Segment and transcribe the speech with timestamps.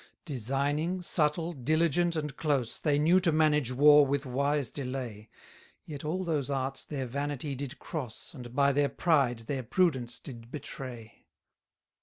[0.25, 5.29] 169 Designing, subtle, diligent, and close, They knew to manage war with wise delay:
[5.85, 10.49] Yet all those arts their vanity did cross, And by their pride their prudence did
[10.49, 11.27] betray.